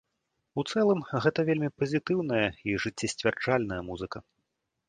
У 0.61 0.63
цэлым, 0.71 1.03
гэта 1.25 1.45
вельмі 1.51 1.69
пазітыўная 1.81 2.41
і 2.73 2.79
жыццесцвярджальная 2.87 3.81
музыка. 3.93 4.17